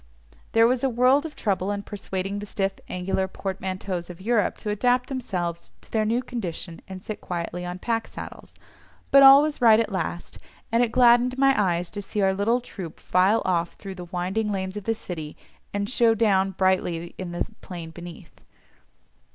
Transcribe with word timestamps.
There 0.53 0.65
was 0.65 0.83
a 0.83 0.89
world 0.89 1.27
of 1.27 1.35
trouble 1.35 1.69
in 1.69 1.83
persuading 1.83 2.39
the 2.39 2.47
stiff 2.47 2.73
angular 2.89 3.27
portmanteaus 3.27 4.09
of 4.09 4.19
Europe 4.19 4.57
to 4.57 4.71
adapt 4.71 5.09
themselves 5.09 5.73
to 5.81 5.91
their 5.91 6.05
new 6.05 6.23
condition 6.23 6.81
and 6.87 7.03
sit 7.03 7.21
quietly 7.21 7.67
on 7.67 7.77
pack 7.77 8.07
saddles, 8.07 8.55
but 9.11 9.21
all 9.21 9.43
was 9.43 9.61
right 9.61 9.79
at 9.79 9.91
last, 9.91 10.39
and 10.71 10.81
it 10.81 10.91
gladdened 10.91 11.37
my 11.37 11.53
eyes 11.55 11.91
to 11.91 12.01
see 12.01 12.19
our 12.19 12.33
little 12.33 12.61
troop 12.61 12.99
file 12.99 13.43
off 13.45 13.73
through 13.73 13.93
the 13.93 14.05
winding 14.05 14.51
lanes 14.51 14.75
of 14.75 14.85
the 14.85 14.95
city, 14.95 15.37
and 15.71 15.87
show 15.87 16.15
down 16.15 16.49
brightly 16.49 17.13
in 17.19 17.31
the 17.31 17.47
plain 17.61 17.91
beneath. 17.91 18.41